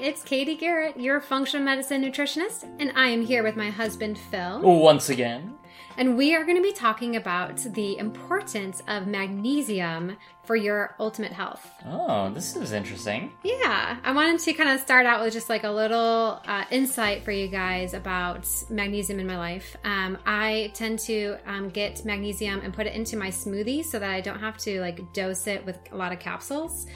it's 0.00 0.22
Katie 0.22 0.56
Garrett, 0.56 0.98
your 0.98 1.20
functional 1.20 1.64
medicine 1.64 2.02
nutritionist, 2.02 2.64
and 2.78 2.92
I 2.96 3.08
am 3.08 3.22
here 3.22 3.42
with 3.42 3.56
my 3.56 3.68
husband 3.70 4.18
Phil. 4.18 4.60
Once 4.62 5.10
again. 5.10 5.54
And 5.98 6.16
we 6.16 6.34
are 6.34 6.44
going 6.44 6.56
to 6.56 6.62
be 6.62 6.72
talking 6.72 7.16
about 7.16 7.58
the 7.58 7.98
importance 7.98 8.82
of 8.88 9.06
magnesium 9.06 10.16
for 10.44 10.56
your 10.56 10.94
ultimate 10.98 11.32
health. 11.32 11.70
Oh, 11.86 12.30
this 12.30 12.56
is 12.56 12.72
interesting. 12.72 13.32
Yeah, 13.42 13.98
I 14.02 14.12
wanted 14.12 14.40
to 14.40 14.52
kind 14.54 14.70
of 14.70 14.80
start 14.80 15.04
out 15.04 15.22
with 15.22 15.34
just 15.34 15.50
like 15.50 15.64
a 15.64 15.70
little 15.70 16.40
uh, 16.46 16.64
insight 16.70 17.24
for 17.24 17.30
you 17.30 17.48
guys 17.48 17.92
about 17.92 18.48
magnesium 18.70 19.20
in 19.20 19.26
my 19.26 19.36
life. 19.36 19.76
Um, 19.84 20.16
I 20.24 20.70
tend 20.74 21.00
to 21.00 21.36
um, 21.46 21.68
get 21.68 22.04
magnesium 22.06 22.60
and 22.60 22.72
put 22.72 22.86
it 22.86 22.94
into 22.94 23.16
my 23.16 23.28
smoothie 23.28 23.84
so 23.84 23.98
that 23.98 24.10
I 24.10 24.22
don't 24.22 24.40
have 24.40 24.56
to 24.58 24.80
like 24.80 25.12
dose 25.12 25.46
it 25.46 25.64
with 25.66 25.78
a 25.92 25.96
lot 25.96 26.12
of 26.12 26.18
capsules. 26.18 26.86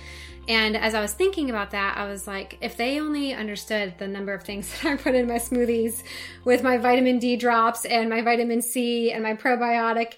And 0.48 0.76
as 0.76 0.94
I 0.94 1.00
was 1.00 1.12
thinking 1.12 1.50
about 1.50 1.72
that, 1.72 1.96
I 1.96 2.06
was 2.06 2.26
like, 2.26 2.58
if 2.60 2.76
they 2.76 3.00
only 3.00 3.34
understood 3.34 3.94
the 3.98 4.06
number 4.06 4.32
of 4.32 4.42
things 4.42 4.72
that 4.82 4.92
I 4.92 4.96
put 4.96 5.14
in 5.14 5.26
my 5.26 5.38
smoothies 5.38 6.02
with 6.44 6.62
my 6.62 6.78
vitamin 6.78 7.18
D 7.18 7.36
drops 7.36 7.84
and 7.84 8.08
my 8.08 8.22
vitamin 8.22 8.62
C 8.62 9.12
and 9.12 9.22
my 9.22 9.34
probiotic, 9.34 10.14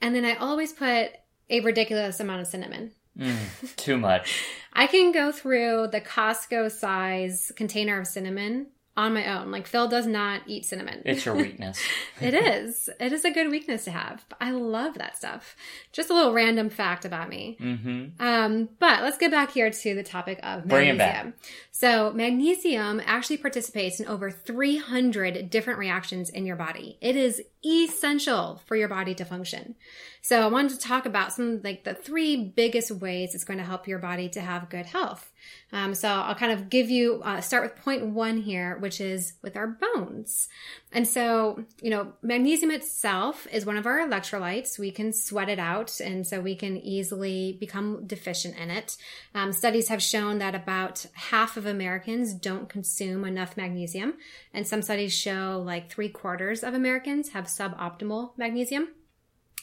and 0.00 0.14
then 0.14 0.24
I 0.24 0.34
always 0.34 0.72
put 0.72 1.12
a 1.50 1.60
ridiculous 1.60 2.20
amount 2.20 2.40
of 2.40 2.46
cinnamon. 2.46 2.92
Mm, 3.18 3.76
too 3.76 3.98
much. 3.98 4.44
I 4.72 4.86
can 4.86 5.12
go 5.12 5.32
through 5.32 5.88
the 5.88 6.00
Costco 6.00 6.70
size 6.70 7.52
container 7.56 8.00
of 8.00 8.06
cinnamon 8.06 8.68
on 8.96 9.14
my 9.14 9.38
own. 9.38 9.50
Like 9.50 9.66
Phil 9.66 9.88
does 9.88 10.06
not 10.06 10.42
eat 10.46 10.64
cinnamon. 10.66 11.02
It's 11.04 11.24
your 11.24 11.34
weakness. 11.36 11.80
it 12.20 12.34
is. 12.34 12.90
It 13.00 13.12
is 13.12 13.24
a 13.24 13.30
good 13.30 13.50
weakness 13.50 13.84
to 13.84 13.90
have. 13.90 14.24
I 14.40 14.50
love 14.50 14.94
that 14.94 15.16
stuff. 15.16 15.56
Just 15.92 16.10
a 16.10 16.14
little 16.14 16.32
random 16.32 16.68
fact 16.68 17.04
about 17.04 17.28
me. 17.28 17.56
Mm-hmm. 17.60 18.22
Um, 18.22 18.68
but 18.78 19.02
let's 19.02 19.18
get 19.18 19.30
back 19.30 19.52
here 19.52 19.70
to 19.70 19.94
the 19.94 20.02
topic 20.02 20.40
of 20.42 20.66
Bring 20.66 20.96
magnesium. 20.96 21.28
it 21.28 21.36
back. 21.36 21.52
So 21.70 22.12
magnesium 22.12 23.00
actually 23.06 23.38
participates 23.38 23.98
in 23.98 24.06
over 24.06 24.30
300 24.30 25.48
different 25.50 25.78
reactions 25.78 26.28
in 26.30 26.44
your 26.44 26.56
body. 26.56 26.98
It 27.00 27.16
is 27.16 27.42
essential 27.64 28.60
for 28.66 28.76
your 28.76 28.88
body 28.88 29.14
to 29.14 29.24
function. 29.24 29.76
So 30.24 30.40
I 30.40 30.46
wanted 30.46 30.70
to 30.72 30.78
talk 30.78 31.04
about 31.04 31.32
some 31.32 31.60
like 31.64 31.82
the 31.82 31.94
three 31.94 32.36
biggest 32.36 32.92
ways 32.92 33.34
it's 33.34 33.42
going 33.42 33.58
to 33.58 33.64
help 33.64 33.88
your 33.88 33.98
body 33.98 34.28
to 34.30 34.40
have 34.40 34.70
good 34.70 34.86
health. 34.86 35.32
Um, 35.72 35.94
so 35.94 36.08
I'll 36.08 36.36
kind 36.36 36.52
of 36.52 36.68
give 36.68 36.90
you 36.90 37.22
uh, 37.24 37.40
start 37.40 37.64
with 37.64 37.82
point 37.82 38.06
one 38.06 38.36
here, 38.36 38.78
which 38.78 39.00
is 39.00 39.32
with 39.42 39.56
our 39.56 39.66
bones. 39.66 40.48
And 40.92 41.08
so 41.08 41.64
you 41.80 41.90
know, 41.90 42.12
magnesium 42.22 42.70
itself 42.70 43.48
is 43.50 43.66
one 43.66 43.76
of 43.76 43.86
our 43.86 43.98
electrolytes. 43.98 44.78
We 44.78 44.92
can 44.92 45.12
sweat 45.12 45.48
it 45.48 45.58
out, 45.58 45.98
and 45.98 46.24
so 46.24 46.40
we 46.40 46.54
can 46.54 46.76
easily 46.76 47.56
become 47.58 48.06
deficient 48.06 48.56
in 48.56 48.70
it. 48.70 48.96
Um, 49.34 49.52
studies 49.52 49.88
have 49.88 50.02
shown 50.02 50.38
that 50.38 50.54
about 50.54 51.06
half 51.14 51.56
of 51.56 51.66
Americans 51.66 52.32
don't 52.32 52.68
consume 52.68 53.24
enough 53.24 53.56
magnesium, 53.56 54.14
and 54.54 54.68
some 54.68 54.82
studies 54.82 55.12
show 55.12 55.60
like 55.64 55.90
three 55.90 56.10
quarters 56.10 56.62
of 56.62 56.74
Americans 56.74 57.30
have 57.30 57.48
suboptimal 57.56 58.36
magnesium. 58.36 58.88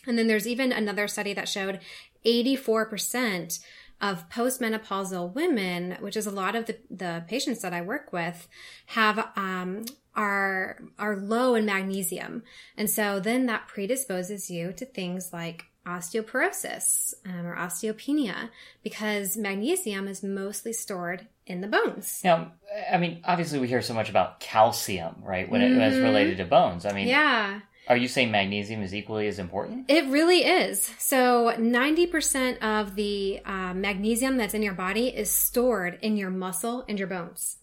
And 0.08 0.18
then 0.18 0.28
there's 0.28 0.48
even 0.48 0.72
another 0.72 1.08
study 1.08 1.34
that 1.34 1.50
showed 1.50 1.80
84% 2.26 3.60
of 4.02 4.30
postmenopausal 4.30 5.34
women, 5.34 5.98
which 6.00 6.16
is 6.16 6.26
a 6.26 6.32
lot 6.32 6.56
of 6.56 6.66
the, 6.66 6.78
the 6.90 7.24
patients 7.28 7.62
that 7.62 7.74
I 7.74 7.82
work 7.82 8.14
with, 8.14 8.48
have 8.88 9.30
um, 9.36 9.86
are 10.16 10.80
are 10.98 11.18
low 11.18 11.56
in 11.56 11.66
magnesium, 11.66 12.44
and 12.78 12.90
so 12.90 13.20
then 13.20 13.46
that 13.46 13.68
predisposes 13.68 14.50
you 14.50 14.74
to 14.74 14.86
things 14.86 15.32
like 15.32 15.66
osteoporosis 15.86 17.14
um, 17.26 17.46
or 17.46 17.56
osteopenia 17.56 18.50
because 18.84 19.38
magnesium 19.38 20.08
is 20.08 20.22
mostly 20.22 20.74
stored 20.74 21.28
in 21.48 21.62
the 21.62 21.68
bones. 21.68 22.22
Now, 22.24 22.52
I 22.92 22.98
mean, 22.98 23.22
obviously, 23.26 23.60
we 23.60 23.68
hear 23.68 23.82
so 23.82 23.94
much 23.94 24.10
about 24.10 24.40
calcium, 24.40 25.16
right? 25.24 25.50
When 25.50 25.62
it 25.62 25.76
was 25.78 25.98
related 25.98 26.38
to 26.38 26.46
bones. 26.46 26.86
I 26.86 26.94
mean, 26.94 27.08
Yeah. 27.08 27.62
Are 27.90 27.98
you 27.98 28.08
saying 28.08 28.30
magnesium 28.30 28.84
is 28.84 28.94
equally 28.94 29.28
as 29.28 29.40
important? 29.40 29.90
It 29.90 30.06
really 30.06 30.46
is. 30.46 30.94
So, 31.00 31.56
90% 31.58 32.60
of 32.60 32.96
the 32.96 33.42
uh, 33.44 33.74
magnesium 33.74 34.38
that's 34.38 34.54
in 34.54 34.62
your 34.62 34.76
body 34.76 35.08
is 35.08 35.32
stored 35.32 35.98
in 36.04 36.16
your 36.16 36.30
muscle 36.30 36.86
and 36.88 37.00
your 37.00 37.08
bones. 37.08 37.58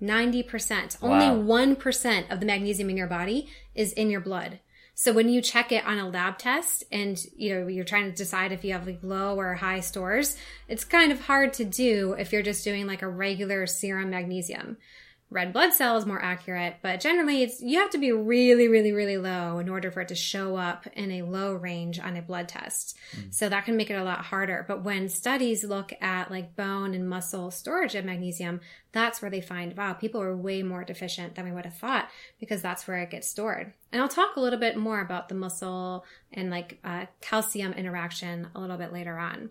90%. 0.00 1.02
Wow. 1.02 1.10
Only 1.10 1.76
1% 1.76 2.32
of 2.32 2.40
the 2.40 2.46
magnesium 2.46 2.88
in 2.88 2.96
your 2.96 3.06
body 3.06 3.48
is 3.74 3.92
in 3.92 4.08
your 4.08 4.20
blood. 4.20 4.60
So 4.94 5.12
when 5.12 5.28
you 5.28 5.42
check 5.42 5.72
it 5.72 5.84
on 5.84 5.98
a 5.98 6.08
lab 6.08 6.38
test 6.38 6.84
and 6.90 7.22
you 7.36 7.54
know 7.54 7.66
you're 7.68 7.84
trying 7.84 8.10
to 8.10 8.16
decide 8.16 8.50
if 8.50 8.64
you 8.64 8.72
have 8.72 8.86
like 8.86 9.00
low 9.02 9.38
or 9.38 9.54
high 9.54 9.80
stores, 9.80 10.38
it's 10.68 10.84
kind 10.84 11.12
of 11.12 11.20
hard 11.20 11.52
to 11.54 11.66
do 11.66 12.14
if 12.18 12.32
you're 12.32 12.42
just 12.42 12.64
doing 12.64 12.86
like 12.86 13.02
a 13.02 13.08
regular 13.08 13.66
serum 13.66 14.08
magnesium 14.08 14.78
red 15.36 15.52
blood 15.52 15.74
cell 15.74 15.98
is 15.98 16.06
more 16.06 16.20
accurate, 16.20 16.76
but 16.80 16.98
generally 16.98 17.42
it's 17.42 17.60
you 17.60 17.78
have 17.78 17.90
to 17.90 17.98
be 17.98 18.10
really, 18.10 18.68
really, 18.68 18.90
really 18.90 19.18
low 19.18 19.58
in 19.58 19.68
order 19.68 19.90
for 19.90 20.00
it 20.00 20.08
to 20.08 20.14
show 20.14 20.56
up 20.56 20.86
in 20.94 21.12
a 21.12 21.22
low 21.22 21.52
range 21.52 22.00
on 22.00 22.16
a 22.16 22.22
blood 22.22 22.48
test. 22.48 22.96
Mm. 23.14 23.34
So 23.34 23.50
that 23.50 23.66
can 23.66 23.76
make 23.76 23.90
it 23.90 23.96
a 23.96 24.02
lot 24.02 24.24
harder. 24.24 24.64
But 24.66 24.82
when 24.82 25.10
studies 25.10 25.62
look 25.62 25.92
at 26.00 26.30
like 26.30 26.56
bone 26.56 26.94
and 26.94 27.06
muscle 27.06 27.50
storage 27.50 27.94
of 27.94 28.06
magnesium, 28.06 28.60
that's 28.92 29.20
where 29.20 29.30
they 29.30 29.42
find, 29.42 29.76
wow, 29.76 29.92
people 29.92 30.22
are 30.22 30.34
way 30.34 30.62
more 30.62 30.84
deficient 30.84 31.34
than 31.34 31.44
we 31.44 31.52
would 31.52 31.66
have 31.66 31.76
thought 31.76 32.08
because 32.40 32.62
that's 32.62 32.88
where 32.88 33.02
it 33.02 33.10
gets 33.10 33.28
stored. 33.28 33.74
And 33.92 34.02
I'll 34.02 34.08
talk 34.08 34.36
a 34.36 34.40
little 34.40 34.58
bit 34.58 34.76
more 34.76 35.00
about 35.00 35.28
the 35.28 35.34
muscle 35.34 36.04
and 36.32 36.50
like 36.50 36.78
uh, 36.84 37.06
calcium 37.20 37.72
interaction 37.72 38.48
a 38.54 38.60
little 38.60 38.76
bit 38.76 38.92
later 38.92 39.16
on. 39.16 39.50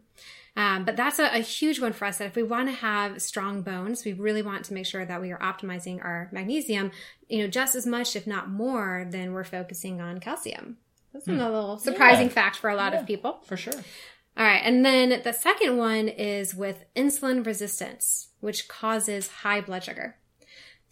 Um, 0.58 0.86
but 0.86 0.96
that's 0.96 1.20
a, 1.20 1.26
a 1.36 1.40
huge 1.40 1.80
one 1.82 1.94
for 1.94 2.06
us 2.06 2.18
that 2.20 2.28
if 2.28 2.36
we 2.36 2.44
want 2.44 2.68
to 2.70 2.76
have 2.76 3.22
strong 3.22 3.62
bones, 3.62 4.06
we 4.06 4.14
really 4.14 4.42
want 4.42 4.66
to 4.66 4.74
make 4.74 4.86
sure 4.86 5.06
that 5.06 5.22
we 5.22 5.32
are 5.32 5.40
optimizing 5.40 6.04
our 6.04 6.30
magnesium, 6.32 6.92
you 7.28 7.40
know, 7.44 7.48
just 7.50 7.76
as 7.76 7.86
much, 7.88 8.16
if 8.16 8.26
not 8.28 8.50
more, 8.50 9.06
than 9.10 9.34
we're 9.34 9.44
focusing 9.44 10.00
on 10.00 10.20
calcium. 10.20 10.78
That's 11.14 11.28
a 11.28 11.32
little 11.32 11.78
surprising 11.78 12.28
Yeah. 12.28 12.34
fact 12.34 12.58
for 12.58 12.70
a 12.70 12.76
lot 12.76 12.94
Yeah. 12.94 13.00
of 13.02 13.08
people. 13.08 13.40
For 13.46 13.58
sure. 13.58 13.74
All 14.38 14.46
right. 14.46 14.62
And 14.64 14.86
then 14.86 15.22
the 15.24 15.32
second 15.34 15.78
one 15.78 16.08
is 16.10 16.54
with 16.54 16.84
insulin 16.96 17.46
resistance, 17.46 18.30
which 18.42 18.68
causes 18.68 19.28
high 19.30 19.62
blood 19.62 19.84
sugar. 19.86 20.18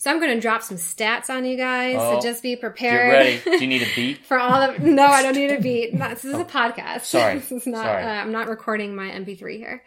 So 0.03 0.11
I'm 0.11 0.19
going 0.19 0.35
to 0.35 0.41
drop 0.41 0.63
some 0.63 0.75
stats 0.75 1.29
on 1.29 1.45
you 1.45 1.55
guys. 1.55 1.95
Oh, 1.97 2.19
so 2.19 2.27
just 2.27 2.43
be 2.43 2.57
prepared. 2.57 3.13
ready. 3.13 3.39
Do 3.41 3.51
you 3.51 3.67
need 3.67 3.83
a 3.83 3.87
beat? 3.95 4.17
For 4.25 4.37
all 4.37 4.51
of 4.61 4.81
no, 4.81 5.05
I 5.05 5.23
don't 5.23 5.33
need 5.33 5.49
a 5.49 5.61
beat. 5.61 5.97
This 5.97 6.25
is 6.25 6.33
a 6.33 6.43
podcast. 6.43 6.95
Oh, 6.95 7.03
Sorry. 7.03 7.33
this 7.39 7.53
is 7.53 7.65
not. 7.65 7.85
Sorry. 7.85 8.03
Uh, 8.03 8.09
I'm 8.09 8.33
not 8.33 8.49
recording 8.49 8.97
my 8.97 9.09
MP3 9.11 9.55
here. 9.55 9.81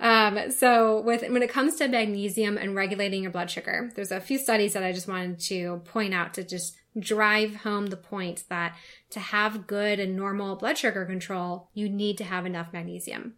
Um, 0.00 0.50
so 0.50 1.02
with 1.02 1.28
when 1.28 1.42
it 1.42 1.50
comes 1.50 1.76
to 1.76 1.88
magnesium 1.88 2.56
and 2.56 2.74
regulating 2.74 3.22
your 3.22 3.32
blood 3.32 3.50
sugar, 3.50 3.92
there's 3.94 4.12
a 4.12 4.18
few 4.18 4.38
studies 4.38 4.72
that 4.72 4.82
I 4.82 4.92
just 4.92 5.08
wanted 5.08 5.38
to 5.40 5.82
point 5.84 6.14
out 6.14 6.32
to 6.34 6.42
just 6.42 6.78
drive 6.98 7.56
home 7.56 7.88
the 7.88 7.98
point 7.98 8.44
that 8.48 8.74
to 9.10 9.20
have 9.20 9.66
good 9.66 10.00
and 10.00 10.16
normal 10.16 10.56
blood 10.56 10.78
sugar 10.78 11.04
control, 11.04 11.68
you 11.74 11.86
need 11.86 12.16
to 12.16 12.24
have 12.24 12.46
enough 12.46 12.72
magnesium. 12.72 13.34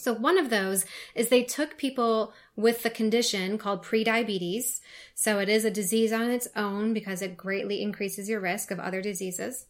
So 0.00 0.12
one 0.12 0.38
of 0.38 0.50
those 0.50 0.84
is 1.14 1.28
they 1.28 1.42
took 1.42 1.76
people 1.76 2.32
with 2.56 2.82
the 2.82 2.90
condition 2.90 3.58
called 3.58 3.84
prediabetes. 3.84 4.80
So 5.14 5.38
it 5.38 5.48
is 5.48 5.64
a 5.64 5.70
disease 5.70 6.12
on 6.12 6.30
its 6.30 6.48
own 6.56 6.92
because 6.92 7.22
it 7.22 7.36
greatly 7.36 7.82
increases 7.82 8.28
your 8.28 8.40
risk 8.40 8.70
of 8.70 8.80
other 8.80 9.00
diseases. 9.00 9.66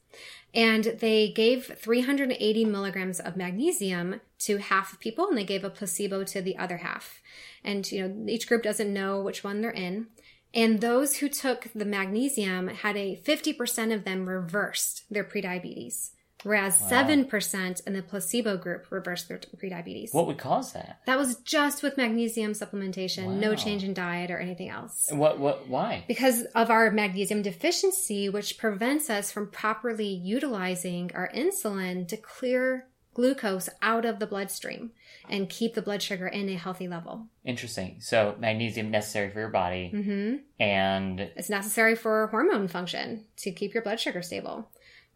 And 0.54 0.84
they 0.84 1.30
gave 1.30 1.66
380 1.78 2.64
milligrams 2.64 3.20
of 3.20 3.36
magnesium 3.36 4.20
to 4.40 4.56
half 4.56 4.92
of 4.92 5.00
people 5.00 5.28
and 5.28 5.38
they 5.38 5.44
gave 5.44 5.64
a 5.64 5.70
placebo 5.70 6.24
to 6.24 6.42
the 6.42 6.56
other 6.56 6.78
half. 6.78 7.20
And, 7.62 7.90
you 7.90 8.08
know, 8.08 8.26
each 8.28 8.48
group 8.48 8.62
doesn't 8.62 8.92
know 8.92 9.20
which 9.20 9.44
one 9.44 9.60
they're 9.60 9.70
in. 9.70 10.08
And 10.52 10.80
those 10.80 11.18
who 11.18 11.28
took 11.28 11.68
the 11.74 11.84
magnesium 11.84 12.68
had 12.68 12.96
a 12.96 13.20
50% 13.24 13.94
of 13.94 14.04
them 14.04 14.28
reversed 14.28 15.04
their 15.08 15.24
prediabetes, 15.24 16.10
whereas 16.42 16.78
7% 16.78 17.86
in 17.86 17.92
the 17.92 18.02
placebo 18.02 18.56
group 18.56 18.86
reversed 18.90 19.28
their 19.28 19.38
prediabetes. 19.38 20.12
What 20.12 20.26
would 20.26 20.38
cause 20.38 20.72
that? 20.72 21.00
That 21.06 21.18
was 21.18 21.36
just 21.36 21.82
with 21.82 21.96
magnesium 21.96 22.52
supplementation, 22.52 23.38
no 23.38 23.54
change 23.54 23.84
in 23.84 23.94
diet 23.94 24.30
or 24.30 24.38
anything 24.38 24.68
else. 24.68 25.08
What? 25.10 25.38
What? 25.38 25.68
Why? 25.68 26.04
Because 26.08 26.42
of 26.54 26.70
our 26.70 26.90
magnesium 26.90 27.42
deficiency, 27.42 28.28
which 28.28 28.58
prevents 28.58 29.10
us 29.10 29.30
from 29.30 29.50
properly 29.50 30.08
utilizing 30.08 31.10
our 31.14 31.30
insulin 31.34 32.06
to 32.08 32.16
clear 32.16 32.86
glucose 33.12 33.68
out 33.82 34.04
of 34.04 34.18
the 34.18 34.26
bloodstream 34.26 34.92
and 35.28 35.48
keep 35.48 35.74
the 35.74 35.82
blood 35.82 36.02
sugar 36.02 36.26
in 36.26 36.48
a 36.48 36.54
healthy 36.54 36.88
level. 36.88 37.26
Interesting. 37.44 37.96
So 38.00 38.36
magnesium 38.38 38.90
necessary 38.90 39.30
for 39.30 39.40
your 39.40 39.48
body, 39.48 39.88
hmm 39.90 40.36
and 40.58 41.20
It's 41.20 41.50
necessary 41.50 41.96
for 41.96 42.28
hormone 42.28 42.68
function 42.68 43.24
to 43.38 43.50
keep 43.50 43.74
your 43.74 43.82
blood 43.82 43.98
sugar 43.98 44.22
stable. 44.22 44.70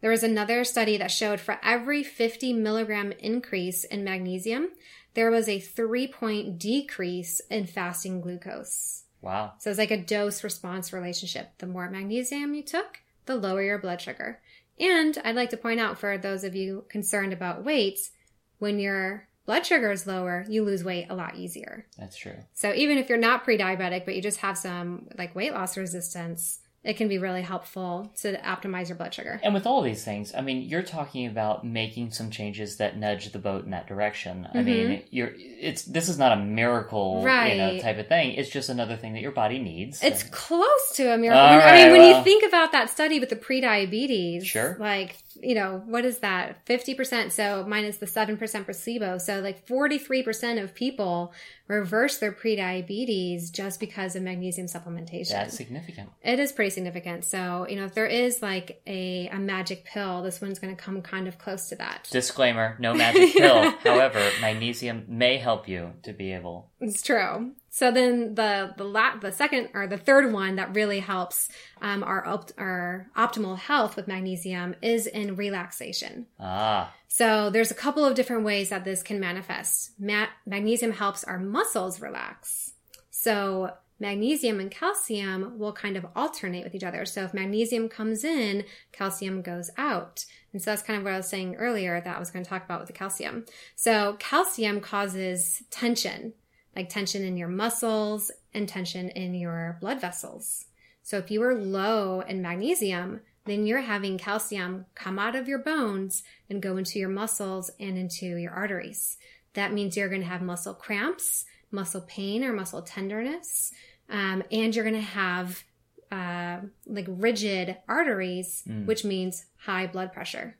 There 0.05 0.11
was 0.11 0.21
another 0.21 0.63
study 0.63 0.97
that 0.97 1.09
showed 1.09 1.39
for 1.39 1.57
every 1.63 2.03
50 2.03 2.53
milligram 2.53 3.11
increase 3.13 3.83
in 3.83 4.03
magnesium, 4.03 4.69
there 5.15 5.31
was 5.31 5.49
a 5.49 5.59
three 5.59 6.05
point 6.07 6.59
decrease 6.59 7.39
in 7.49 7.65
fasting 7.65 8.21
glucose. 8.21 9.05
wow. 9.23 9.53
So 9.57 9.71
it's 9.71 9.79
like 9.79 9.89
a 9.89 9.97
dose 9.97 10.43
response 10.43 10.93
relationship. 10.93 11.53
The 11.57 11.65
more 11.65 11.89
magnesium 11.89 12.53
you 12.53 12.61
took, 12.61 12.99
the 13.25 13.35
lower 13.35 13.63
your 13.63 13.79
blood 13.79 13.99
sugar. 13.99 14.41
And 14.79 15.17
I'd 15.23 15.35
like 15.35 15.49
to 15.49 15.57
point 15.57 15.79
out 15.79 15.97
for 15.97 16.19
those 16.19 16.43
of 16.43 16.53
you 16.53 16.85
concerned 16.87 17.33
about 17.33 17.65
weight, 17.65 18.11
when 18.59 18.77
you're 18.77 19.27
blood 19.47 19.65
sugar 19.65 19.91
is 19.91 20.05
lower, 20.05 20.45
you 20.47 20.63
lose 20.63 20.83
weight 20.83 21.07
a 21.09 21.15
lot 21.15 21.35
easier. 21.35 21.87
That's 21.97 22.15
true. 22.15 22.37
So 22.53 22.75
even 22.75 22.99
if 22.99 23.09
you're 23.09 23.17
not 23.17 23.43
pre-diabetic, 23.43 24.05
but 24.05 24.15
you 24.15 24.21
just 24.21 24.41
have 24.41 24.59
some 24.59 25.07
like 25.17 25.33
weight 25.33 25.53
loss 25.53 25.77
resistance, 25.77 26.59
it 26.85 26.95
can 26.97 27.07
be 27.07 27.17
really 27.17 27.41
helpful 27.41 28.11
to 28.21 28.37
optimize 28.41 28.87
your 28.89 28.95
blood 28.95 29.13
sugar. 29.13 29.39
And 29.43 29.53
with 29.53 29.65
all 29.65 29.81
these 29.81 30.03
things, 30.05 30.33
I 30.33 30.41
mean, 30.41 30.61
you're 30.61 30.83
talking 30.83 31.25
about 31.27 31.65
making 31.65 32.11
some 32.11 32.29
changes 32.29 32.77
that 32.77 32.95
nudge 32.97 33.31
the 33.31 33.39
boat 33.39 33.65
in 33.65 33.71
that 33.71 33.87
direction. 33.87 34.47
I 34.53 34.61
mean, 34.61 35.03
you're 35.09 35.31
it's 35.35 35.83
this 35.83 36.07
is 36.07 36.17
not 36.17 36.31
a 36.37 36.41
miracle, 36.41 37.19
you 37.21 37.25
know, 37.27 37.31
Mm-hmm. 37.35 37.59
Right. 37.75 37.81
type 37.81 37.97
of 37.97 38.07
thing. 38.07 38.33
It's 38.35 38.49
just 38.49 38.69
another 38.69 38.95
thing 38.95 39.13
that 39.13 39.21
your 39.21 39.31
body 39.31 39.59
needs. 39.59 40.01
It's 40.03 40.21
And- 40.23 40.31
close 40.31 40.91
to 40.95 41.13
a 41.13 41.17
miracle. 41.17 41.41
All 41.41 41.47
I 41.47 41.51
mean, 41.57 41.59
right, 41.65 41.91
when 41.91 42.01
well. 42.01 42.17
you 42.19 42.23
think 42.23 42.45
about 42.47 42.71
that 42.71 42.89
study 42.89 43.19
with 43.19 43.29
the 43.29 43.35
pre-diabetes, 43.35 44.45
Sure. 44.45 44.77
like 44.79 45.17
you 45.41 45.53
know, 45.53 45.83
what 45.85 46.05
is 46.05 46.19
that? 46.19 46.65
Fifty 46.65 46.93
percent. 46.95 47.33
So 47.33 47.65
minus 47.67 47.97
the 47.97 48.07
seven 48.07 48.37
percent 48.37 48.65
placebo. 48.65 49.17
So 49.17 49.41
like 49.41 49.67
forty-three 49.67 50.23
percent 50.23 50.59
of 50.59 50.73
people 50.73 51.33
reverse 51.67 52.19
their 52.19 52.31
pre-diabetes 52.31 53.49
just 53.49 53.79
because 53.79 54.15
of 54.15 54.23
magnesium 54.23 54.67
supplementation. 54.67 55.29
that's 55.29 55.55
significant. 55.57 56.09
It 56.23 56.39
is 56.39 56.51
pretty 56.51 56.69
significant. 56.75 57.25
So 57.25 57.65
you 57.67 57.75
know, 57.77 57.85
if 57.85 57.93
there 57.95 58.05
is 58.05 58.41
like 58.43 58.81
a 58.85 59.27
a 59.29 59.39
magic 59.39 59.85
pill, 59.85 60.21
this 60.21 60.39
one's 60.41 60.59
going 60.59 60.75
to 60.75 60.81
come 60.81 61.01
kind 61.01 61.27
of 61.27 61.39
close 61.39 61.69
to 61.69 61.75
that. 61.77 62.07
Disclaimer: 62.11 62.75
No 62.79 62.93
magic 63.03 63.33
pill. 63.33 63.71
However, 63.83 64.21
magnesium 64.41 65.05
may 65.07 65.37
help 65.37 65.67
you 65.67 65.93
to 66.03 66.13
be 66.13 66.31
able. 66.33 66.69
It's 66.79 67.01
true. 67.01 67.53
So 67.71 67.91
then 67.91 68.35
the 68.35 68.73
the 68.77 68.83
la- 68.85 69.17
the 69.17 69.31
second 69.31 69.69
or 69.73 69.87
the 69.87 69.97
third 69.97 70.31
one 70.31 70.55
that 70.57 70.75
really 70.75 70.99
helps 70.99 71.49
um, 71.81 72.03
our 72.03 72.25
opt- 72.25 72.53
our 72.57 73.07
optimal 73.17 73.57
health 73.57 73.95
with 73.95 74.07
magnesium 74.07 74.75
is 74.81 75.07
in 75.07 75.35
relaxation. 75.35 76.27
Ah, 76.39 76.93
So 77.07 77.49
there's 77.49 77.71
a 77.71 77.75
couple 77.85 78.05
of 78.05 78.15
different 78.15 78.43
ways 78.43 78.69
that 78.69 78.85
this 78.85 79.01
can 79.03 79.19
manifest. 79.19 79.91
Ma- 79.99 80.27
magnesium 80.45 80.91
helps 80.93 81.23
our 81.25 81.39
muscles 81.39 81.99
relax. 81.99 82.73
So 83.09 83.71
magnesium 83.99 84.59
and 84.59 84.69
calcium 84.71 85.57
will 85.57 85.73
kind 85.73 85.95
of 85.97 86.05
alternate 86.15 86.63
with 86.63 86.75
each 86.75 86.83
other. 86.83 87.05
So 87.05 87.23
if 87.23 87.33
magnesium 87.33 87.89
comes 87.89 88.23
in, 88.23 88.65
calcium 88.91 89.41
goes 89.41 89.69
out. 89.77 90.25
And 90.51 90.61
so 90.61 90.71
that's 90.71 90.83
kind 90.83 90.97
of 90.97 91.03
what 91.03 91.13
I 91.13 91.17
was 91.17 91.27
saying 91.27 91.55
earlier 91.55 91.99
that 91.99 92.15
I 92.15 92.19
was 92.19 92.31
going 92.31 92.43
to 92.43 92.49
talk 92.49 92.65
about 92.65 92.79
with 92.79 92.87
the 92.87 92.93
calcium. 92.93 93.45
So 93.75 94.15
calcium 94.19 94.81
causes 94.81 95.63
tension, 95.69 96.33
like 96.75 96.89
tension 96.89 97.23
in 97.23 97.37
your 97.37 97.47
muscles 97.47 98.31
and 98.53 98.67
tension 98.67 99.09
in 99.09 99.33
your 99.33 99.77
blood 99.81 100.01
vessels. 100.01 100.65
So 101.03 101.17
if 101.17 101.29
you 101.29 101.43
are 101.43 101.55
low 101.55 102.21
in 102.21 102.41
magnesium, 102.41 103.21
then 103.45 103.65
you're 103.65 103.81
having 103.81 104.17
calcium 104.17 104.85
come 104.95 105.19
out 105.19 105.35
of 105.35 105.47
your 105.47 105.59
bones 105.59 106.23
and 106.49 106.61
go 106.61 106.77
into 106.77 106.99
your 106.99 107.09
muscles 107.09 107.69
and 107.79 107.97
into 107.97 108.37
your 108.37 108.51
arteries. 108.51 109.17
That 109.53 109.71
means 109.71 109.95
you're 109.95 110.09
going 110.09 110.21
to 110.21 110.27
have 110.27 110.41
muscle 110.41 110.73
cramps, 110.73 111.45
muscle 111.71 112.01
pain 112.07 112.43
or 112.43 112.53
muscle 112.53 112.81
tenderness, 112.81 113.71
um, 114.09 114.43
and 114.51 114.75
you're 114.75 114.85
going 114.85 114.95
to 114.95 115.01
have 115.01 115.63
uh, 116.11 116.57
like 116.85 117.05
rigid 117.09 117.77
arteries, 117.87 118.63
Mm. 118.67 118.85
which 118.85 119.03
means 119.03 119.45
high 119.57 119.87
blood 119.87 120.13
pressure. 120.13 120.57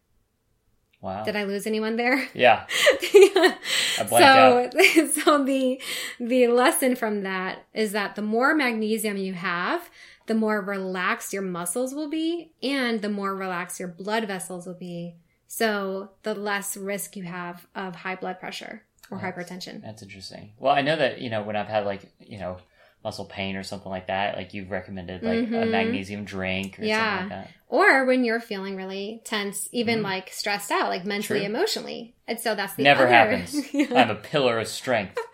wow. 1.02 1.24
Did 1.24 1.36
I 1.36 1.44
lose 1.44 1.68
anyone 1.68 1.96
there? 1.98 2.28
yeah, 2.34 2.66
so, 3.98 4.06
blanked 4.06 4.74
so 5.24 5.44
the 5.44 5.80
the 6.20 6.48
lesson 6.48 6.96
from 6.96 7.22
that 7.24 7.66
is 7.74 7.92
that 7.92 8.16
the 8.16 8.22
more 8.22 8.56
magnesium 8.56 9.18
you 9.18 9.34
have, 9.34 9.90
the 10.28 10.34
more 10.36 10.62
relaxed 10.62 11.32
your 11.34 11.42
muscles 11.44 11.94
will 11.94 12.10
be, 12.10 12.52
and 12.64 13.02
the 13.02 13.10
more 13.10 13.36
relaxed 13.36 13.80
your 13.80 13.90
blood 13.90 14.28
vessels 14.28 14.66
will 14.66 14.74
be. 14.74 15.16
So 15.48 16.10
the 16.24 16.34
less 16.34 16.76
risk 16.76 17.16
you 17.16 17.24
have 17.24 17.68
of 17.76 17.98
high 17.98 18.16
blood 18.16 18.40
pressure 18.40 18.84
or 19.12 19.20
Yes. 19.22 19.34
hypertension. 19.36 19.82
that's 19.82 20.02
interesting. 20.02 20.54
Well, 20.60 20.74
I 20.74 20.82
know 20.82 20.96
that 20.96 21.20
you 21.22 21.30
know 21.30 21.44
when 21.44 21.56
I've 21.56 21.68
had 21.68 21.86
like 21.86 22.12
you 22.20 22.40
know 22.40 22.58
muscle 23.04 23.26
pain 23.26 23.56
or 23.56 23.62
something 23.62 23.92
like 23.92 24.08
that, 24.08 24.36
like 24.36 24.54
you've 24.56 24.72
recommended 24.72 25.22
like 25.22 25.38
a 25.38 25.46
Mhm. 25.46 25.70
magnesium 25.70 26.26
drink 26.26 26.80
or 26.80 26.84
Yeah. 26.86 27.20
something 27.20 27.38
like 27.38 27.46
that. 27.48 27.54
Or 27.68 28.06
when 28.06 28.24
you're 28.26 28.40
feeling 28.40 28.76
really 28.76 29.22
tense, 29.24 29.70
even 29.72 30.00
Mhm. 30.00 30.04
like 30.04 30.30
stressed 30.32 30.72
out, 30.72 30.90
like 30.90 31.06
mentally, 31.06 31.42
True. 31.42 31.46
emotionally. 31.46 32.16
And 32.28 32.40
so 32.40 32.56
that's 32.56 32.74
the 32.74 32.82
Never 32.82 33.04
other- 33.04 33.14
happens. 33.14 33.54
Yeah. 33.76 33.94
I'm 33.94 34.10
a 34.10 34.16
pillar 34.16 34.58
of 34.60 34.68
strength. 34.68 35.20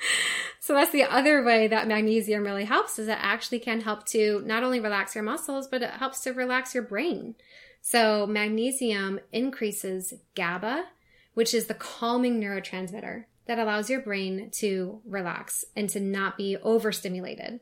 So 0.63 0.75
that's 0.75 0.91
the 0.91 1.03
other 1.03 1.43
way 1.43 1.67
that 1.67 1.87
magnesium 1.87 2.43
really 2.43 2.65
helps 2.65 2.99
is 2.99 3.07
it 3.07 3.17
actually 3.19 3.59
can 3.59 3.81
help 3.81 4.05
to 4.09 4.43
not 4.45 4.61
only 4.63 4.79
relax 4.79 5.15
your 5.15 5.23
muscles, 5.23 5.67
but 5.67 5.81
it 5.81 5.89
helps 5.89 6.21
to 6.21 6.33
relax 6.33 6.75
your 6.75 6.83
brain. 6.83 7.33
So 7.81 8.27
magnesium 8.27 9.19
increases 9.33 10.13
GABA, 10.35 10.85
which 11.33 11.55
is 11.55 11.65
the 11.65 11.73
calming 11.73 12.39
neurotransmitter 12.39 13.25
that 13.45 13.59
allows 13.59 13.89
your 13.89 14.01
brain 14.01 14.49
to 14.51 15.01
relax 15.05 15.65
and 15.75 15.89
to 15.89 15.99
not 15.99 16.37
be 16.37 16.57
overstimulated. 16.57 17.59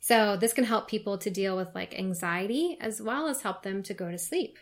So 0.00 0.36
this 0.36 0.52
can 0.52 0.64
help 0.64 0.88
people 0.88 1.16
to 1.18 1.30
deal 1.30 1.56
with 1.56 1.74
like 1.74 1.98
anxiety 1.98 2.76
as 2.80 3.00
well 3.00 3.26
as 3.26 3.42
help 3.42 3.62
them 3.62 3.82
to 3.84 3.94
go 3.94 4.10
to 4.10 4.18
sleep. 4.18 4.58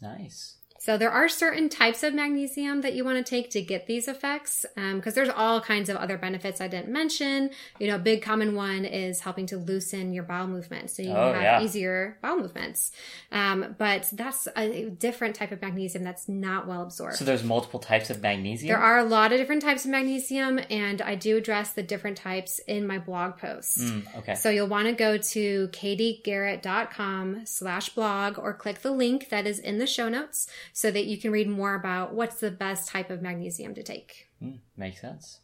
Nice. 0.00 0.57
So 0.80 0.96
there 0.96 1.10
are 1.10 1.28
certain 1.28 1.68
types 1.68 2.02
of 2.02 2.14
magnesium 2.14 2.82
that 2.82 2.94
you 2.94 3.04
want 3.04 3.24
to 3.24 3.28
take 3.28 3.50
to 3.50 3.60
get 3.60 3.86
these 3.86 4.06
effects, 4.08 4.64
because 4.76 5.14
there's 5.14 5.28
all 5.28 5.60
kinds 5.60 5.88
of 5.88 5.96
other 5.96 6.16
benefits 6.16 6.60
I 6.60 6.68
didn't 6.68 6.88
mention. 6.92 7.50
You 7.78 7.88
know, 7.88 7.96
a 7.96 7.98
big 7.98 8.22
common 8.22 8.54
one 8.54 8.84
is 8.84 9.20
helping 9.20 9.46
to 9.46 9.56
loosen 9.56 10.12
your 10.12 10.22
bowel 10.22 10.46
movements, 10.46 10.96
so 10.96 11.02
you 11.02 11.10
Oh, 11.10 11.32
have 11.32 11.42
yeah. 11.42 11.60
easier 11.62 12.16
bowel 12.22 12.38
movements. 12.38 12.92
Um, 13.32 13.74
but 13.76 14.08
that's 14.12 14.46
a 14.56 14.88
different 14.90 15.34
type 15.34 15.50
of 15.52 15.60
magnesium 15.60 16.04
that's 16.04 16.28
not 16.28 16.66
well 16.68 16.82
absorbed. 16.82 17.16
So 17.16 17.24
there's 17.24 17.42
multiple 17.44 17.80
types 17.80 18.08
of 18.10 18.22
magnesium. 18.22 18.68
There 18.68 18.78
are 18.82 18.98
a 18.98 19.04
lot 19.04 19.32
of 19.32 19.38
different 19.38 19.62
types 19.62 19.84
of 19.84 19.90
magnesium, 19.90 20.60
and 20.70 21.02
I 21.02 21.16
do 21.16 21.36
address 21.36 21.72
the 21.72 21.82
different 21.82 22.16
types 22.16 22.60
in 22.68 22.86
my 22.86 22.98
blog 22.98 23.36
post. 23.38 23.78
Mm, 23.78 24.18
okay. 24.18 24.34
So 24.36 24.48
you'll 24.48 24.68
want 24.68 24.86
to 24.86 24.92
go 24.92 25.18
to 25.18 25.68
katiegarrett.com 25.72 27.42
slash 27.46 27.88
blog 27.90 28.38
or 28.38 28.54
click 28.54 28.82
the 28.82 28.90
link 28.92 29.28
that 29.30 29.46
is 29.46 29.58
in 29.58 29.78
the 29.78 29.86
show 29.86 30.08
notes 30.08 30.46
so 30.72 30.90
that 30.90 31.06
you 31.06 31.18
can 31.18 31.30
read 31.30 31.48
more 31.48 31.74
about 31.74 32.14
what's 32.14 32.40
the 32.40 32.50
best 32.50 32.88
type 32.88 33.10
of 33.10 33.22
magnesium 33.22 33.74
to 33.74 33.82
take. 33.82 34.28
Mm, 34.42 34.58
makes 34.76 35.00
sense. 35.00 35.40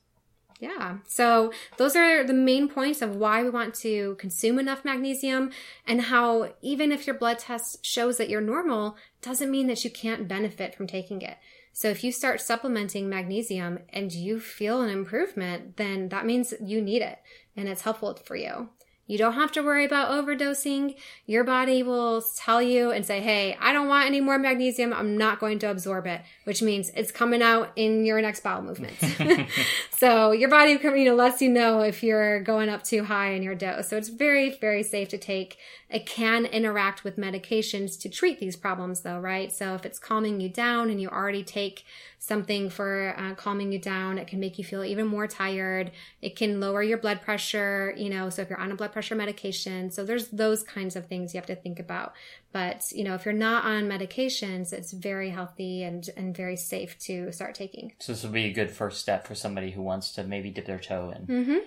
Yeah. 0.61 0.99
So 1.07 1.53
those 1.77 1.97
are 1.97 2.25
the 2.25 2.33
main 2.33 2.69
points 2.69 3.03
of 3.03 3.17
why 3.17 3.43
we 3.43 3.51
want 3.51 3.75
to 3.77 4.15
consume 4.17 4.59
enough 4.59 4.85
magnesium 4.85 5.51
and 5.87 6.03
how 6.03 6.55
even 6.63 6.93
if 6.93 7.07
your 7.07 7.19
blood 7.19 7.39
test 7.39 7.85
shows 7.85 8.19
that 8.19 8.29
you're 8.29 8.41
normal, 8.41 8.97
doesn't 9.21 9.51
mean 9.51 9.67
that 9.67 9.85
you 9.85 9.91
can't 9.91 10.29
benefit 10.29 10.75
from 10.75 10.87
taking 10.87 11.23
it. 11.23 11.37
So 11.73 11.89
if 11.89 12.05
you 12.05 12.13
start 12.13 12.41
supplementing 12.41 13.09
magnesium 13.09 13.81
and 13.89 14.13
you 14.13 14.39
feel 14.39 14.81
an 14.81 14.91
improvement, 14.91 15.77
then 15.77 16.09
that 16.11 16.25
means 16.25 16.55
you 16.63 16.81
need 16.81 17.03
it 17.03 17.19
and 17.57 17.69
it's 17.69 17.83
helpful 17.83 18.15
for 18.25 18.37
you. 18.37 18.69
You 19.07 19.19
don't 19.19 19.35
have 19.35 19.53
to 19.53 19.63
worry 19.63 19.85
about 19.85 20.11
overdosing. 20.11 20.97
Your 21.27 21.45
body 21.45 21.83
will 21.83 22.23
tell 22.37 22.63
you 22.63 22.91
and 22.91 23.05
say, 23.05 23.21
Hey, 23.21 23.57
I 23.61 23.73
don't 23.73 23.89
want 23.89 24.07
any 24.07 24.21
more 24.21 24.39
magnesium. 24.39 24.95
I'm 24.95 25.19
not 25.19 25.41
going 25.41 25.59
to 25.61 25.71
absorb 25.71 26.07
it, 26.07 26.23
which 26.45 26.63
means 26.63 26.91
it's 26.97 27.11
coming 27.11 27.43
out 27.43 27.71
in 27.77 28.05
your 28.07 28.21
next 28.23 28.43
bowel 28.43 28.63
movement. 28.63 28.95
so 29.91 30.33
your 30.33 30.49
body, 30.49 30.79
you 30.83 31.05
know, 31.05 31.15
lets 31.15 31.43
you 31.43 31.51
know 31.51 31.81
if 31.81 32.03
you're 32.03 32.41
going 32.41 32.69
up 32.69 32.83
too 32.83 33.05
high 33.05 33.33
in 33.33 33.43
your 33.43 33.55
dose. 33.55 33.89
So 33.89 33.97
it's 33.99 34.09
very, 34.09 34.57
very 34.59 34.83
safe 34.83 35.09
to 35.11 35.19
take. 35.19 35.59
It 35.91 36.07
can 36.07 36.47
interact 36.47 37.05
with 37.05 37.19
medications 37.19 38.01
to 38.01 38.09
treat 38.09 38.41
these 38.41 38.57
problems 38.57 39.03
though, 39.03 39.21
right? 39.21 39.53
So 39.53 39.75
if 39.75 39.85
it's 39.85 39.99
calming 39.99 40.41
you 40.41 40.49
down 40.49 40.89
and 40.89 41.01
you 41.01 41.09
already 41.09 41.45
take 41.45 41.85
something 42.19 42.71
for 42.71 43.15
uh, 43.19 43.35
calming 43.35 43.71
you 43.71 43.79
down, 43.79 44.17
it 44.17 44.27
can 44.27 44.41
make 44.41 44.57
you 44.59 44.65
feel 44.65 44.83
even 44.83 45.07
more 45.07 45.27
tired. 45.27 45.93
It 46.23 46.37
can 46.37 46.59
lower 46.59 46.83
your 46.83 46.97
blood 46.97 47.21
pressure, 47.21 47.93
you 47.99 48.09
know, 48.09 48.31
so 48.31 48.41
if 48.41 48.49
you're 48.49 48.59
on 48.59 48.73
a 48.73 48.75
blood 48.75 48.94
pressure 48.95 49.15
medication. 49.15 49.91
So 49.91 50.05
there's 50.05 50.29
those 50.29 50.63
kinds 50.63 50.97
of 50.97 51.07
things 51.07 51.35
you 51.35 51.39
have 51.39 51.47
to 51.49 51.57
think 51.57 51.79
about. 51.79 52.15
But, 52.53 52.91
you 52.93 53.05
know, 53.05 53.15
if 53.15 53.27
you're 53.27 53.35
not 53.35 53.65
on 53.67 53.83
medications, 53.89 54.73
it's 54.73 54.93
very 54.93 55.31
healthy 55.31 55.83
and, 55.83 56.09
and 56.17 56.35
very 56.35 56.57
safe 56.57 56.99
to 57.01 57.31
start 57.33 57.55
taking. 57.55 57.93
So 57.99 58.13
this 58.13 58.23
would 58.23 58.33
be 58.33 58.47
a 58.47 58.53
good 58.53 58.71
first 58.71 59.01
step 59.01 59.27
for 59.27 59.35
somebody 59.35 59.73
who 59.73 59.83
wants 59.83 60.13
to 60.13 60.25
maybe 60.25 60.49
dip 60.51 60.65
their 60.65 60.79
toe 60.79 61.13
in 61.15 61.27
Mm-hmm. 61.27 61.59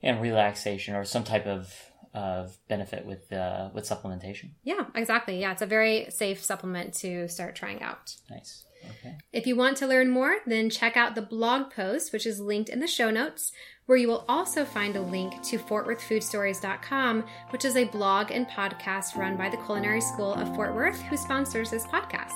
in 0.00 0.20
relaxation 0.20 0.94
or 0.94 1.04
some 1.04 1.24
type 1.24 1.46
of 1.46 1.74
of 2.14 2.56
benefit 2.68 3.04
with 3.04 3.30
uh, 3.32 3.68
with 3.74 3.84
supplementation. 3.84 4.50
Yeah, 4.64 4.86
exactly. 4.94 5.40
Yeah, 5.40 5.52
it's 5.52 5.62
a 5.62 5.66
very 5.66 6.06
safe 6.10 6.42
supplement 6.42 6.94
to 7.02 7.28
start 7.28 7.54
trying 7.54 7.82
out. 7.82 8.16
Nice. 8.30 8.64
Okay. 8.90 9.16
If 9.32 9.46
you 9.46 9.56
want 9.56 9.76
to 9.78 9.86
learn 9.86 10.08
more, 10.08 10.36
then 10.46 10.70
check 10.70 10.96
out 10.96 11.14
the 11.14 11.22
blog 11.22 11.70
post, 11.70 12.12
which 12.12 12.26
is 12.26 12.40
linked 12.40 12.70
in 12.70 12.80
the 12.80 12.86
show 12.86 13.10
notes, 13.10 13.52
where 13.88 13.96
you 13.96 14.06
will 14.06 14.24
also 14.28 14.66
find 14.66 14.96
a 14.96 15.00
link 15.00 15.42
to 15.42 15.58
FortWorthFoodStories.com, 15.58 17.24
which 17.48 17.64
is 17.64 17.74
a 17.74 17.84
blog 17.84 18.30
and 18.30 18.46
podcast 18.46 19.16
run 19.16 19.34
by 19.34 19.48
the 19.48 19.56
Culinary 19.56 20.02
School 20.02 20.34
of 20.34 20.54
Fort 20.54 20.74
Worth, 20.74 21.00
who 21.00 21.16
sponsors 21.16 21.70
this 21.70 21.86
podcast. 21.86 22.32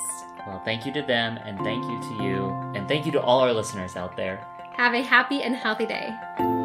Well, 0.47 0.63
thank 0.65 0.87
you 0.87 0.95
to 0.95 1.03
them, 1.03 1.39
and 1.45 1.59
thank 1.59 1.85
you 1.85 2.01
to 2.01 2.25
you, 2.25 2.47
and 2.75 2.89
thank 2.89 3.05
you 3.05 3.13
to 3.13 3.21
all 3.21 3.41
our 3.41 3.53
listeners 3.53 3.97
out 3.97 4.17
there. 4.17 4.39
Have 4.73 4.95
a 4.95 5.03
happy 5.03 5.43
and 5.43 5.55
healthy 5.55 5.85
day. 5.85 6.62